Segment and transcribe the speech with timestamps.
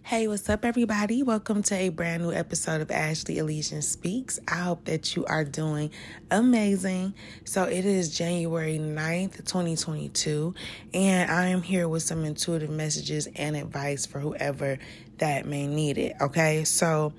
[0.00, 1.22] Hey, what's up, everybody?
[1.22, 4.40] Welcome to a brand new episode of Ashley Elysian Speaks.
[4.48, 5.90] I hope that you are doing
[6.30, 7.14] amazing.
[7.44, 10.54] So, it is January 9th, 2022,
[10.94, 14.78] and I am here with some intuitive messages and advice for whoever
[15.18, 16.16] that may need it.
[16.20, 17.12] Okay, so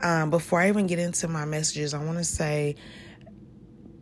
[0.00, 2.76] um, before I even get into my messages, I want to say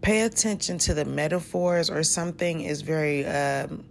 [0.03, 3.27] pay attention to the metaphors or something is very.
[3.27, 3.87] Um,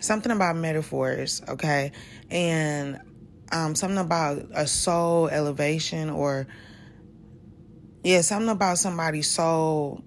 [0.00, 1.92] something about metaphors, okay?
[2.30, 3.00] And
[3.52, 6.46] um, something about a soul elevation or
[8.02, 10.02] yeah, something about somebody's soul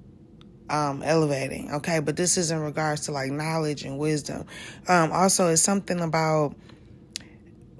[0.70, 1.72] um, elevating.
[1.74, 4.46] Okay, but this is in regards to like knowledge and wisdom.
[4.88, 6.56] Um, also, it's something about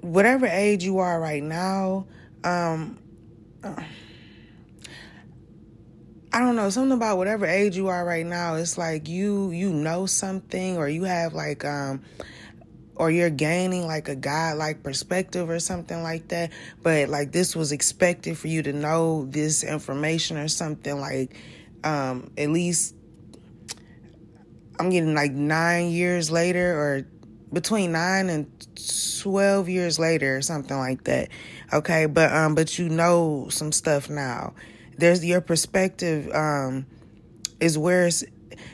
[0.00, 2.06] whatever age you are right now.
[2.44, 2.98] Um,
[6.34, 8.56] I don't know something about whatever age you are right now.
[8.56, 12.02] It's like you you know something or you have like um
[12.96, 16.52] or you're gaining like a godlike perspective or something like that.
[16.82, 21.36] But like this was expected for you to know this information or something like
[21.82, 22.94] um at least
[24.78, 27.06] I'm getting like nine years later or
[27.52, 28.50] between nine and
[29.22, 31.28] 12 years later or something like that.
[31.72, 32.06] Okay.
[32.06, 34.54] But, um, but you know some stuff now.
[34.98, 36.86] There's your perspective, um,
[37.60, 38.24] is where it's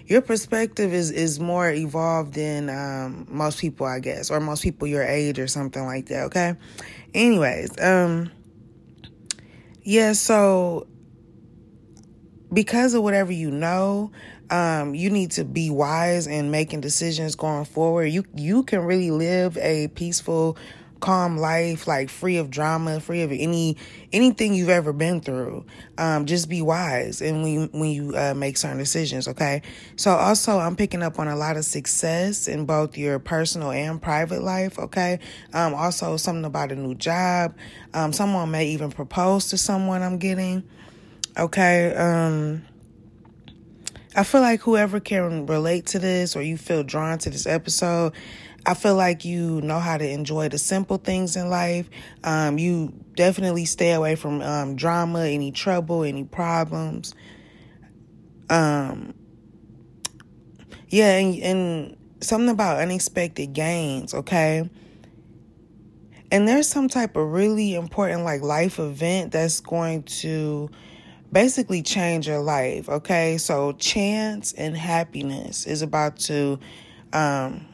[0.06, 4.86] your perspective is is more evolved than um, most people, I guess, or most people
[4.88, 6.24] your age or something like that.
[6.24, 6.54] Okay.
[7.14, 8.30] Anyways, um,
[9.82, 10.12] yeah.
[10.12, 10.86] So
[12.52, 14.10] because of whatever you know,
[14.50, 18.06] um, you need to be wise in making decisions going forward.
[18.06, 20.56] You you can really live a peaceful
[21.00, 23.76] calm life, like free of drama, free of any
[24.12, 25.64] anything you've ever been through.
[25.98, 29.26] Um, just be wise and when you when you uh, make certain decisions.
[29.28, 29.62] Okay.
[29.96, 34.00] So also, I'm picking up on a lot of success in both your personal and
[34.00, 34.78] private life.
[34.78, 35.18] Okay.
[35.52, 37.56] Um, also, something about a new job.
[37.94, 40.02] Um, someone may even propose to someone.
[40.02, 40.62] I'm getting.
[41.38, 41.94] Okay.
[41.94, 42.62] Um.
[44.16, 48.12] I feel like whoever can relate to this or you feel drawn to this episode,
[48.66, 51.88] I feel like you know how to enjoy the simple things in life.
[52.24, 57.14] Um, you definitely stay away from um, drama, any trouble, any problems.
[58.50, 59.14] Um,
[60.88, 64.68] yeah, and, and something about unexpected gains, okay?
[66.32, 70.70] And there's some type of really important like life event that's going to
[71.32, 73.38] basically change your life, okay?
[73.38, 76.58] So chance and happiness is about to
[77.12, 77.66] um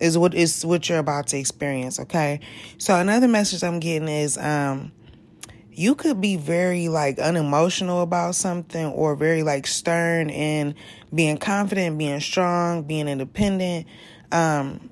[0.00, 2.40] is what is what you're about to experience, okay?
[2.78, 4.92] So another message I'm getting is um
[5.72, 10.74] you could be very like unemotional about something or very like stern in
[11.14, 13.86] being confident, being strong, being independent.
[14.32, 14.90] Um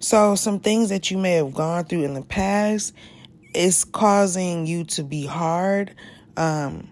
[0.00, 2.94] so some things that you may have gone through in the past
[3.54, 5.94] is causing you to be hard.
[6.36, 6.88] Um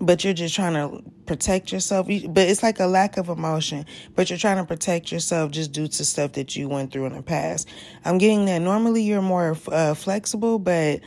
[0.00, 2.06] but you're just trying to protect yourself.
[2.06, 5.88] But it's like a lack of emotion, but you're trying to protect yourself just due
[5.88, 7.68] to stuff that you went through in the past.
[8.04, 11.00] I'm getting that normally you're more uh, flexible, but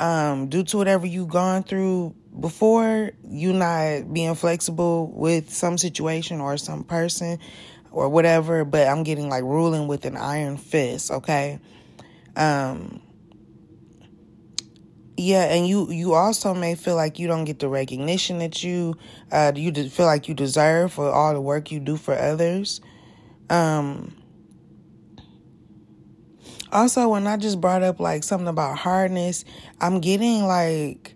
[0.00, 6.40] um, due to whatever you've gone through before, you not being flexible with some situation
[6.40, 7.38] or some person
[7.90, 8.64] or whatever.
[8.64, 11.58] But I'm getting like ruling with an iron fist, okay?
[12.36, 13.02] Um,
[15.18, 18.96] yeah and you you also may feel like you don't get the recognition that you
[19.32, 22.80] uh you feel like you deserve for all the work you do for others.
[23.50, 24.14] Um
[26.70, 29.42] also when i just brought up like something about hardness
[29.80, 31.14] i'm getting like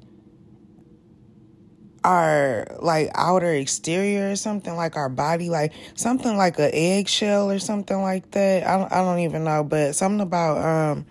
[2.05, 7.59] our like outer exterior or something like our body like something like an eggshell or
[7.59, 8.67] something like that.
[8.67, 11.07] I don't, I don't even know but something about um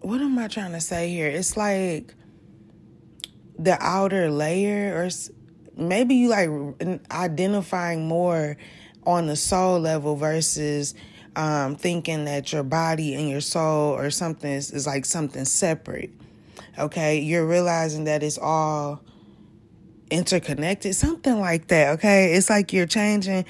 [0.00, 1.28] what am I trying to say here?
[1.28, 2.14] It's like
[3.58, 5.10] the outer layer, or
[5.76, 6.48] maybe you like
[7.10, 8.56] identifying more
[9.06, 10.94] on the soul level versus
[11.36, 16.10] um, thinking that your body and your soul or something is, is like something separate.
[16.78, 19.02] Okay, you're realizing that it's all
[20.10, 21.94] interconnected, something like that.
[21.94, 23.44] Okay, it's like you're changing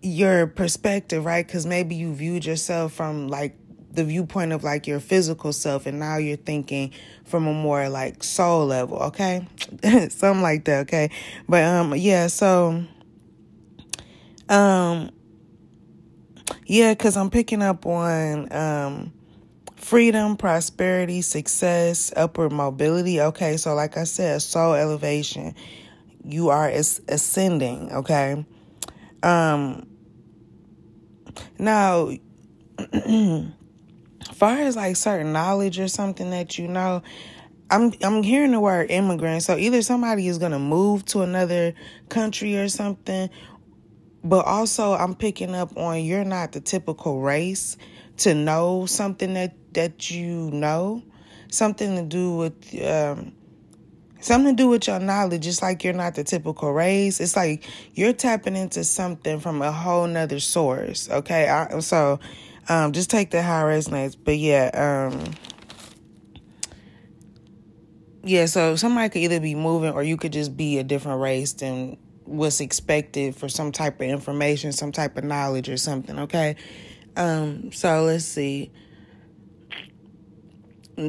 [0.00, 1.46] your perspective, right?
[1.46, 3.56] Because maybe you viewed yourself from like
[3.94, 6.92] the viewpoint of like your physical self and now you're thinking
[7.24, 9.46] from a more like soul level okay?
[10.08, 11.10] Something like that okay?
[11.48, 12.84] But um yeah so
[14.48, 15.10] um
[16.66, 19.12] yeah because i'm picking up on um
[19.76, 23.56] freedom prosperity success upward mobility okay?
[23.56, 25.54] So like i said soul elevation.
[26.24, 28.44] You are ascending okay?
[29.22, 29.86] Um
[31.58, 32.10] now
[34.34, 37.02] far as like certain knowledge or something that you know,
[37.70, 39.42] I'm I'm hearing the word immigrant.
[39.42, 41.74] So either somebody is gonna move to another
[42.08, 43.30] country or something,
[44.22, 47.76] but also I'm picking up on you're not the typical race
[48.18, 51.02] to know something that that you know,
[51.50, 53.32] something to do with um,
[54.20, 55.46] something to do with your knowledge.
[55.46, 57.20] It's like you're not the typical race.
[57.20, 57.64] It's like
[57.94, 61.08] you're tapping into something from a whole nother source.
[61.10, 62.20] Okay, I, so
[62.68, 64.16] um, just take the how it resonates.
[64.22, 65.34] But yeah, um,
[68.22, 68.46] yeah.
[68.46, 71.98] So somebody could either be moving, or you could just be a different race than
[72.24, 76.18] what's expected for some type of information, some type of knowledge, or something.
[76.20, 76.56] Okay.
[77.16, 78.70] Um, so let's see.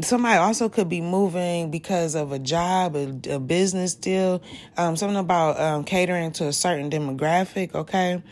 [0.01, 4.41] Somebody also could be moving because of a job, a, a business deal,
[4.77, 7.75] um, something about um, catering to a certain demographic.
[7.75, 8.23] Okay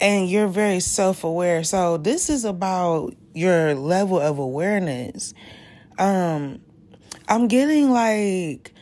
[0.00, 1.64] and you're very self aware.
[1.64, 5.34] So this is about your level of awareness.
[5.98, 6.60] Um,
[7.28, 8.72] I'm getting like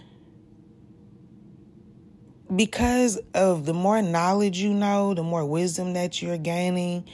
[2.55, 7.05] because of the more knowledge you know, the more wisdom that you're gaining,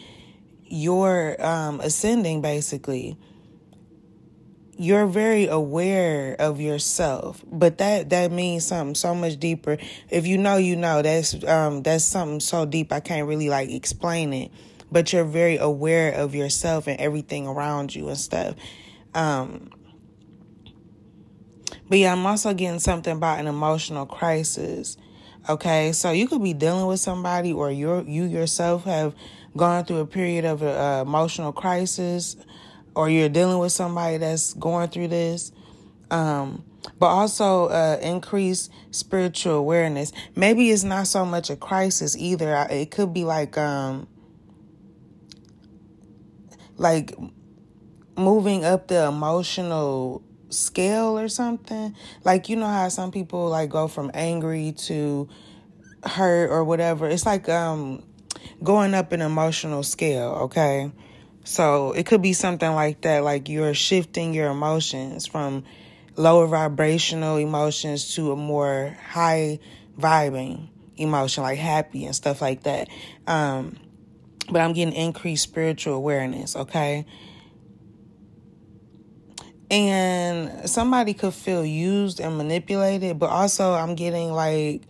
[0.64, 3.16] you're um, ascending basically
[4.76, 9.76] you're very aware of yourself but that that means something so much deeper.
[10.10, 11.02] If you know you know.
[11.02, 14.50] That's um that's something so deep i can't really like explain it.
[14.90, 18.54] But you're very aware of yourself and everything around you and stuff.
[19.14, 19.70] Um
[21.88, 24.96] but yeah i'm also getting something about an emotional crisis
[25.48, 25.92] okay?
[25.92, 29.14] So you could be dealing with somebody or you you yourself have
[29.56, 32.36] gone through a period of uh, emotional crisis
[32.94, 35.52] or you're dealing with somebody that's going through this.
[36.10, 36.64] Um,
[36.98, 40.12] but also uh, increase spiritual awareness.
[40.34, 42.66] Maybe it's not so much a crisis either.
[42.70, 44.08] It could be like um,
[46.76, 47.14] like
[48.16, 51.94] moving up the emotional scale or something.
[52.24, 55.28] Like you know how some people like go from angry to
[56.04, 57.08] hurt or whatever.
[57.08, 58.02] It's like um
[58.62, 60.90] going up an emotional scale, okay?
[61.44, 65.64] So it could be something like that, like you're shifting your emotions from
[66.16, 69.58] lower vibrational emotions to a more high
[69.98, 72.88] vibing emotion, like happy and stuff like that.
[73.26, 73.76] Um,
[74.50, 77.06] but I'm getting increased spiritual awareness, okay?
[79.70, 84.82] And somebody could feel used and manipulated, but also I'm getting like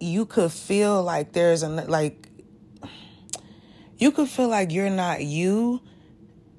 [0.00, 2.27] you could feel like there's a like
[3.98, 5.80] you could feel like you're not you,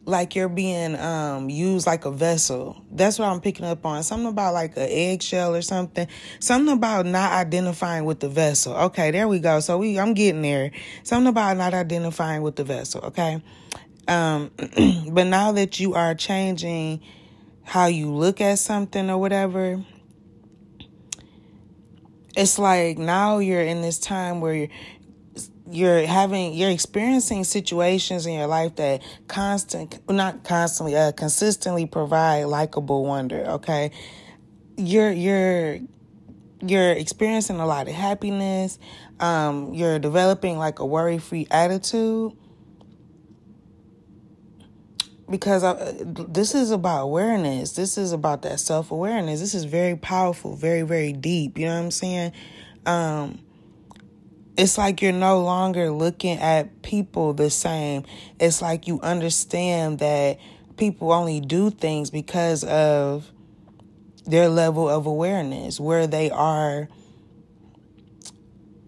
[0.05, 2.83] like you're being um, used like a vessel.
[2.91, 4.03] That's what I'm picking up on.
[4.03, 6.07] Something about like an eggshell or something.
[6.39, 8.75] Something about not identifying with the vessel.
[8.75, 9.61] Okay, there we go.
[9.61, 10.71] So we I'm getting there.
[11.03, 13.41] Something about not identifying with the vessel, okay?
[14.07, 14.51] Um,
[15.11, 17.01] but now that you are changing
[17.63, 19.83] how you look at something or whatever,
[22.35, 24.67] it's like now you're in this time where
[25.71, 32.43] you're, having you're experiencing situations in your life that constant not constantly uh consistently provide
[32.45, 33.91] likable wonder okay?
[34.77, 35.79] You're you're
[36.61, 38.79] you're experiencing a lot of happiness
[39.19, 42.33] um you're developing like a worry-free attitude.
[45.29, 45.93] Because I, uh,
[46.27, 47.73] this is about awareness.
[47.73, 49.39] This is about that self-awareness.
[49.39, 51.57] This is very powerful very very deep.
[51.57, 52.31] You know what i'm saying?
[52.85, 53.39] Um
[54.59, 58.03] it's like you're no longer looking at people the same.
[58.41, 60.37] It's like you understand that
[60.75, 63.31] people only do things because of
[64.25, 66.89] their level of awareness, where they are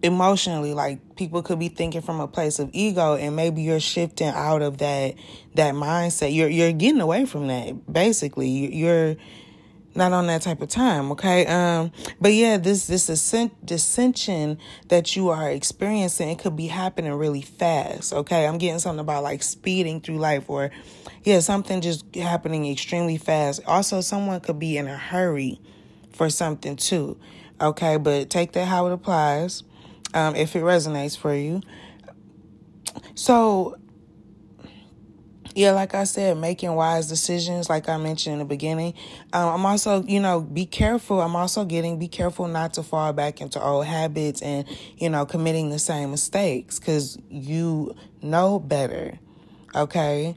[0.02, 0.74] emotionally.
[0.74, 4.60] Like people could be thinking from a place of ego and maybe you're shifting out
[4.60, 5.14] of that
[5.54, 6.34] that mindset.
[6.34, 8.48] You're you're getting away from that basically.
[8.76, 9.16] You're
[9.94, 11.46] not on that type of time okay?
[11.46, 14.58] Um but yeah this this ascent dissension
[14.88, 18.46] that you are experiencing it could be happening really fast okay?
[18.46, 20.70] I'm getting something about like speeding through life or
[21.24, 23.60] yeah something just happening extremely fast.
[23.66, 25.60] Also someone could be in a hurry
[26.12, 27.18] for something too
[27.60, 27.96] okay?
[27.96, 29.62] But take that how it applies
[30.14, 31.60] um if it resonates for you.
[33.14, 33.76] So
[35.54, 38.94] yeah, like I said, making wise decisions, like I mentioned in the beginning.
[39.32, 41.20] Um, I'm also, you know, be careful.
[41.20, 44.66] I'm also getting be careful not to fall back into old habits and,
[44.96, 49.18] you know, committing the same mistakes because you know better.
[49.74, 50.36] Okay.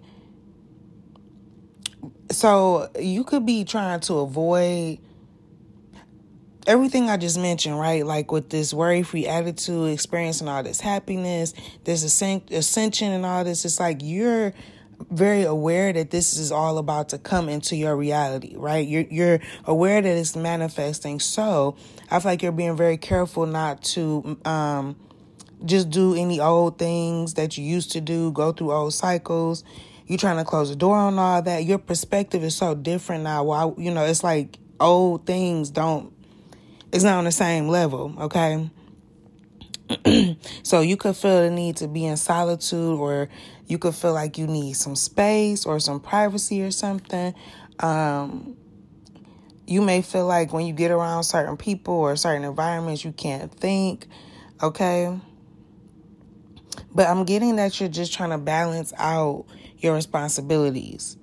[2.32, 5.00] So you could be trying to avoid
[6.68, 8.06] everything I just mentioned, right?
[8.06, 11.54] Like with this worry free attitude, experiencing all this happiness,
[11.84, 14.54] this ascension and all this, it's like you're
[15.10, 18.88] very aware that this is all about to come into your reality, right?
[18.88, 21.20] You're you're aware that it's manifesting.
[21.20, 21.76] So
[22.10, 24.96] I feel like you're being very careful not to um
[25.64, 29.64] just do any old things that you used to do, go through old cycles.
[30.08, 31.66] You're trying to close the door on all that.
[31.66, 33.44] Your perspective is so different now.
[33.46, 36.14] Why you know, it's like old things don't
[36.92, 38.70] it's not on the same level, okay?
[40.64, 43.30] so you could feel the need to be in solitude or
[43.68, 47.34] you could feel like you need some space or some privacy or something.
[47.80, 48.58] Um,
[49.68, 53.52] you may feel like when you get around certain people or certain environments, you can't
[53.52, 54.08] think,
[54.62, 55.20] okay?
[56.94, 59.46] But I'm getting that you're just trying to balance out
[59.78, 61.18] your responsibilities.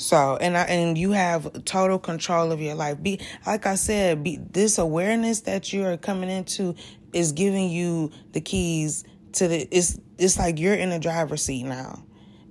[0.00, 3.02] So, and I, and you have total control of your life.
[3.02, 6.74] Be like I said, be this awareness that you are coming into
[7.12, 11.64] is giving you the keys to the it's it's like you're in the driver's seat
[11.64, 12.02] now.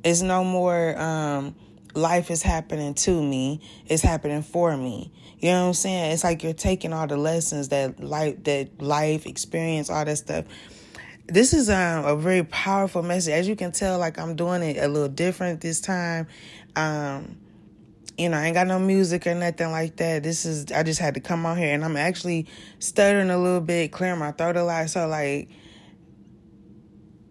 [0.04, 1.56] It's no more um
[1.96, 5.12] life is happening to me, it's happening for me.
[5.40, 6.12] You know what I'm saying?
[6.12, 10.46] It's like you're taking all the lessons that life that life experience, all that stuff.
[11.26, 13.34] This is um, a very powerful message.
[13.34, 16.28] As you can tell, like I'm doing it a little different this time.
[16.76, 17.38] Um,
[18.20, 20.24] you know, I ain't got no music or nothing like that.
[20.24, 22.48] This is I just had to come on here and I'm actually
[22.80, 24.90] stuttering a little bit, clearing my throat a lot.
[24.90, 25.50] So like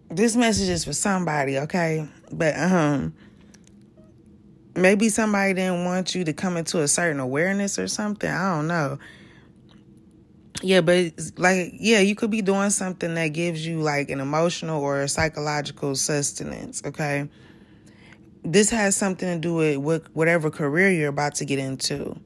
[0.09, 2.09] this message is for somebody, okay?
[2.31, 3.13] But um
[4.75, 8.29] maybe somebody didn't want you to come into a certain awareness or something.
[8.29, 8.97] I don't know.
[10.63, 14.81] Yeah, but like yeah, you could be doing something that gives you like an emotional
[14.81, 17.29] or psychological sustenance, okay?
[18.43, 22.19] This has something to do with whatever career you're about to get into.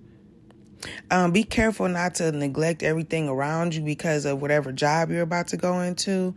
[1.10, 5.48] Um, be careful not to neglect everything around you because of whatever job you're about
[5.50, 6.36] to go into.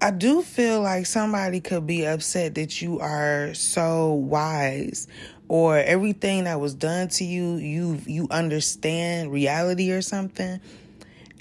[0.00, 5.06] I do feel like somebody could be upset that you are so wise
[5.46, 10.60] or everything that was done to you, you you understand reality or something.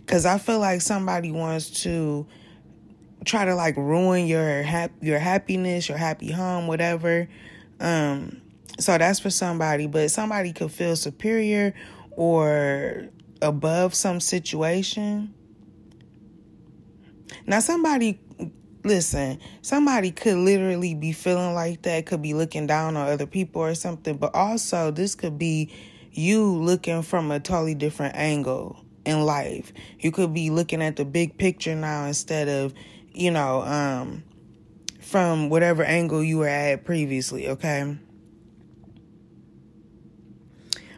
[0.06, 2.28] Cuz I feel like somebody wants to
[3.26, 7.28] try to like ruin your hap- your happiness, your happy home, whatever.
[7.80, 8.42] Um,
[8.80, 11.74] so that's for somebody, but somebody could feel superior
[12.12, 13.08] or
[13.42, 15.34] above some situation.
[17.46, 18.20] Now, somebody,
[18.84, 23.62] listen, somebody could literally be feeling like that, could be looking down on other people
[23.62, 25.74] or something, but also this could be
[26.12, 29.74] you looking from a totally different angle in life.
[30.00, 32.74] You could be looking at the big picture now instead of
[33.14, 34.24] you know, um,
[35.00, 37.98] from whatever angle you were at previously, okay?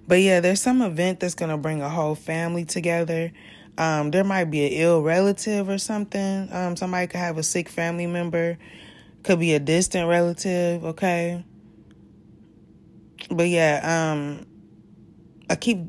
[0.08, 3.32] But yeah, there's some event that's going to bring a whole family together.
[3.78, 6.50] Um, there might be an ill relative or something.
[6.52, 8.58] Um, somebody could have a sick family member,
[9.24, 11.44] could be a distant relative, okay?
[13.32, 14.46] But yeah, um,
[15.50, 15.80] I keep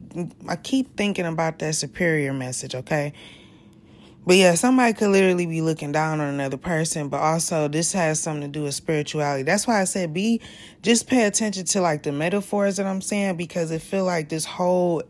[0.48, 3.12] I keep thinking about that superior message, okay?
[4.26, 8.18] But yeah, somebody could literally be looking down on another person, but also this has
[8.18, 9.42] something to do with spirituality.
[9.42, 10.40] That's why I said be
[10.82, 14.44] just pay attention to like the metaphors that I'm saying because it feel like this
[14.46, 15.02] whole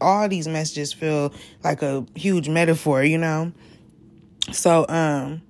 [0.00, 1.34] all these messages feel
[1.64, 3.52] like a huge metaphor, you know?
[4.52, 5.42] So um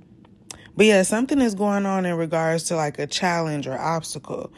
[0.77, 4.51] but yeah, something is going on in regards to like a challenge or obstacle.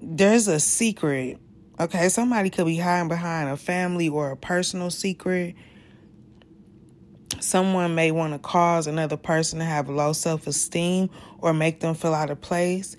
[0.00, 1.38] There's a secret.
[1.80, 5.56] Okay, somebody could be hiding behind a family or a personal secret
[7.40, 11.94] Someone may want to cause another person to have low self esteem or make them
[11.94, 12.96] feel out of place.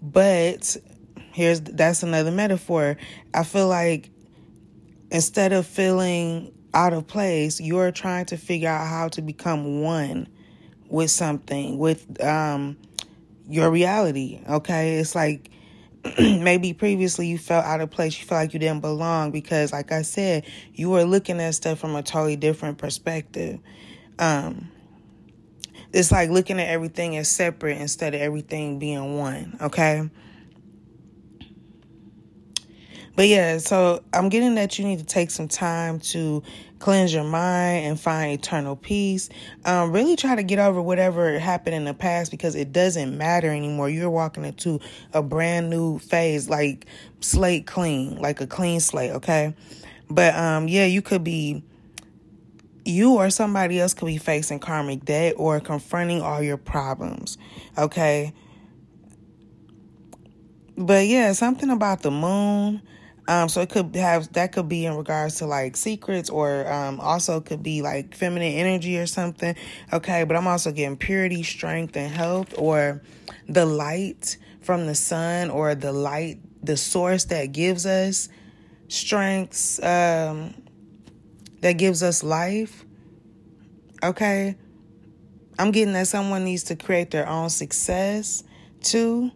[0.00, 0.76] But
[1.32, 2.96] here's that's another metaphor.
[3.34, 4.10] I feel like
[5.10, 10.28] instead of feeling out of place, you're trying to figure out how to become one
[10.88, 12.76] with something, with um,
[13.48, 14.40] your reality.
[14.48, 14.98] Okay.
[14.98, 15.50] It's like
[16.42, 19.92] maybe previously you felt out of place, you felt like you didn't belong because, like
[19.92, 23.60] I said, you were looking at stuff from a totally different perspective.
[24.18, 24.70] Um,
[25.92, 30.08] it's like looking at everything as separate instead of everything being one, okay?
[33.16, 36.42] But yeah, so I'm getting that you need to take some time to
[36.78, 39.28] cleanse your mind and find eternal peace.
[39.64, 43.50] Um, really try to get over whatever happened in the past because it doesn't matter
[43.50, 43.88] anymore.
[43.88, 44.80] You're walking into
[45.12, 46.86] a brand new phase, like
[47.20, 49.54] slate clean, like a clean slate, okay?
[50.10, 51.62] But um, yeah, you could be
[52.84, 57.36] you or somebody else could be facing karmic debt or confronting all your problems.
[57.76, 58.32] Okay.
[60.76, 62.80] but yeah, something about the moon.
[63.28, 66.98] Um, so it could have that could be in regards to like secrets, or um,
[66.98, 69.54] also could be like feminine energy or something.
[69.92, 73.02] Okay, but I'm also getting purity, strength, and health, or
[73.46, 78.30] the light from the sun, or the light, the source that gives us
[78.88, 80.54] strengths, um,
[81.60, 82.86] that gives us life.
[84.02, 84.56] Okay,
[85.58, 88.42] I'm getting that someone needs to create their own success
[88.80, 89.32] too.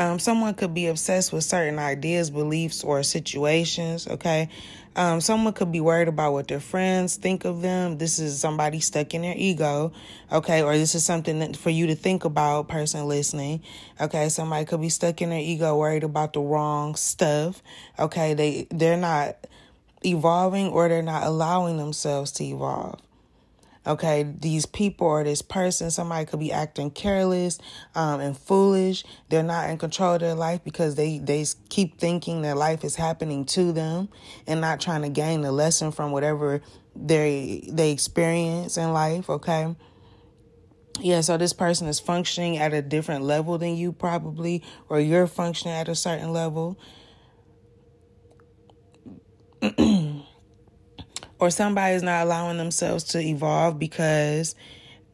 [0.00, 4.08] Um, someone could be obsessed with certain ideas, beliefs, or situations.
[4.08, 4.48] Okay.
[4.96, 7.98] Um, someone could be worried about what their friends think of them.
[7.98, 9.92] This is somebody stuck in their ego.
[10.32, 10.62] Okay.
[10.62, 13.62] Or this is something that for you to think about, person listening.
[14.00, 14.30] Okay.
[14.30, 17.62] Somebody could be stuck in their ego, worried about the wrong stuff.
[17.98, 18.32] Okay.
[18.32, 19.36] They, they're not
[20.02, 22.98] evolving or they're not allowing themselves to evolve
[23.86, 27.58] okay these people or this person somebody could be acting careless
[27.94, 32.42] um, and foolish they're not in control of their life because they they keep thinking
[32.42, 34.08] that life is happening to them
[34.46, 36.60] and not trying to gain the lesson from whatever
[36.94, 39.74] they they experience in life okay
[41.02, 45.26] yeah, so this person is functioning at a different level than you, probably, or you're
[45.26, 46.78] functioning at a certain level.
[51.40, 54.54] or somebody's not allowing themselves to evolve because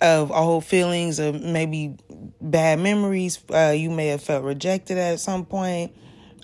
[0.01, 1.97] of old feelings of maybe
[2.41, 3.39] bad memories.
[3.49, 5.95] Uh, you may have felt rejected at some point,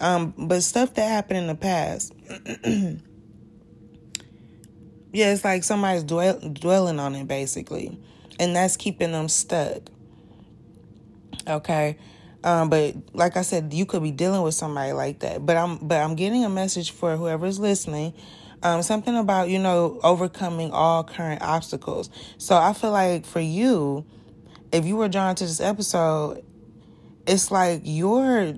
[0.01, 2.15] um, but stuff that happened in the past.
[5.13, 7.99] yeah, it's like somebody's dwell- dwelling on it basically,
[8.39, 9.83] and that's keeping them stuck.
[11.47, 11.99] Okay.
[12.45, 15.45] Um, but like I said, you could be dealing with somebody like that.
[15.47, 18.15] But I'm but I'm getting a message for whoever's listening
[18.63, 22.11] um, something about, you know, overcoming all current obstacles.
[22.39, 24.07] So I feel like for you,
[24.73, 26.45] if you were drawn to this episode,
[27.27, 28.55] it's like you're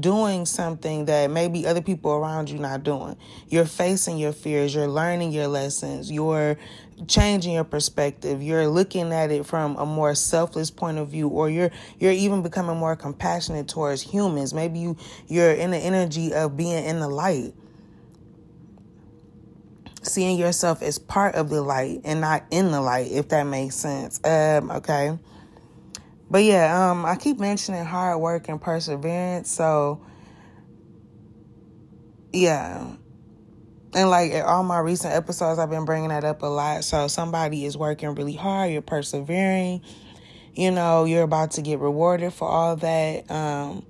[0.00, 3.16] doing something that maybe other people around you not doing.
[3.48, 6.58] You're facing your fears, you're learning your lessons, you're
[7.06, 11.48] changing your perspective, you're looking at it from a more selfless point of view or
[11.48, 14.52] you're you're even becoming more compassionate towards humans.
[14.52, 14.96] Maybe you
[15.26, 17.54] you're in the energy of being in the light
[20.02, 23.76] seeing yourself as part of the light and not in the light, if that makes
[23.76, 24.20] sense.
[24.24, 25.18] Um, okay.
[26.30, 30.04] But yeah, um, I keep mentioning hard work and perseverance, so
[32.32, 32.86] yeah.
[33.94, 36.84] And like in all my recent episodes, I've been bringing that up a lot.
[36.84, 39.80] So somebody is working really hard, you're persevering,
[40.54, 43.30] you know, you're about to get rewarded for all that.
[43.30, 43.86] Um,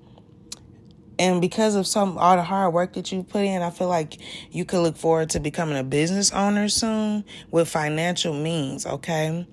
[1.18, 4.18] and because of some all the hard work that you put in, I feel like
[4.52, 9.46] you could look forward to becoming a business owner soon with financial means, okay?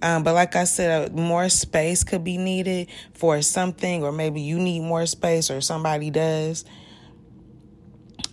[0.00, 4.40] Um, but like I said, uh, more space could be needed for something, or maybe
[4.40, 6.64] you need more space, or somebody does.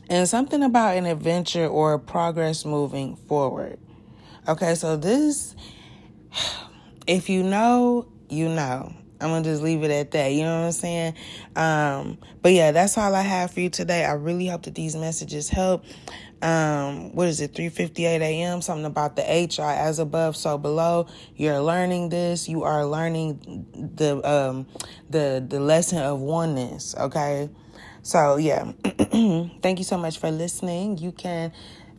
[0.09, 3.79] And something about an adventure or progress moving forward.
[4.47, 5.55] Okay, so this,
[7.07, 8.93] if you know, you know.
[9.21, 10.33] I'm gonna just leave it at that.
[10.33, 11.13] You know what I'm saying?
[11.55, 14.05] Um, but yeah, that's all I have for you today.
[14.05, 15.85] I really hope that these messages help.
[16.41, 17.53] Um, what is it?
[17.53, 18.61] 3:58 a.m.
[18.61, 21.07] Something about the H as above, so below.
[21.35, 22.49] You're learning this.
[22.49, 24.65] You are learning the um
[25.09, 26.95] the the lesson of oneness.
[26.97, 27.49] Okay.
[28.03, 28.71] So yeah,
[29.61, 30.97] thank you so much for listening.
[30.97, 31.51] You can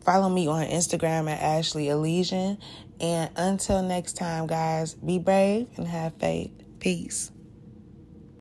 [0.03, 2.57] follow me on Instagram at Ashley Elysian.
[2.99, 6.62] And until next time, guys, be brave and have faith.
[6.83, 7.32] Peace.